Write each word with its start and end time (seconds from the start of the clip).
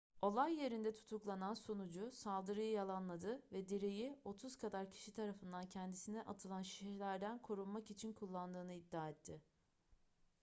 olay 0.21 0.53
yerinde 0.55 0.95
tutuklanan 0.95 1.53
sunucu 1.53 2.11
saldırıyı 2.13 2.71
yalanladı 2.71 3.41
ve 3.51 3.69
direği 3.69 4.17
otuz 4.25 4.57
kadar 4.57 4.91
kişi 4.91 5.13
tarafından 5.13 5.69
kendisine 5.69 6.21
atılan 6.23 6.61
şişelerden 6.61 7.41
korunmak 7.41 7.91
için 7.91 8.13
kullandığını 8.13 8.73
iddia 8.73 9.09
etti 9.09 9.41